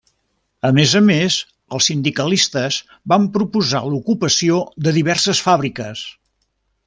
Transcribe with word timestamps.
A 0.69 0.69
més 0.77 0.93
a 0.99 1.01
més, 1.09 1.35
els 1.77 1.89
sindicalistes 1.91 2.79
van 3.13 3.29
proposar 3.37 3.83
l'ocupació 3.91 4.57
de 4.87 4.95
diverses 4.97 5.43
fàbriques. 5.51 6.05